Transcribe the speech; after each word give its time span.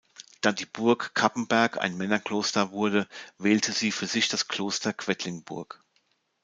Da 0.41 0.51
die 0.51 0.65
Burg 0.65 1.13
Cappenberg 1.13 1.77
ein 1.79 1.95
Männerkloster 1.95 2.71
wurde, 2.71 3.07
wählte 3.37 3.71
sie 3.71 3.91
für 3.91 4.07
sich 4.07 4.29
das 4.29 4.47
Kloster 4.47 4.93
Quedlinburg. 4.93 5.79